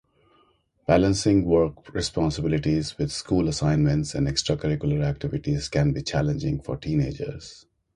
[0.87, 7.67] Balancing work responsibilities with school assignments and extracurricular activities can be challenging for teenagers.